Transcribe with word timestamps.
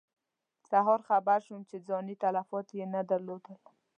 سهار 0.69 0.99
خبر 1.09 1.39
شوم 1.45 1.61
چې 1.69 1.75
ځاني 1.87 2.15
تلفات 2.23 2.67
یې 2.77 2.85
نه 2.93 3.01
درلودل. 3.09 3.59